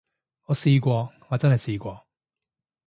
[0.45, 2.07] 我試過，我真係試過